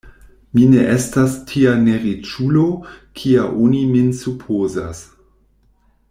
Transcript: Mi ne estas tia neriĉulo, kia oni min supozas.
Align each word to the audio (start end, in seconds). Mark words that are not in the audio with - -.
Mi 0.53 0.61
ne 0.69 0.85
estas 0.93 1.35
tia 1.51 1.73
neriĉulo, 1.81 2.63
kia 3.19 3.45
oni 3.67 3.83
min 3.93 4.09
supozas. 4.25 5.03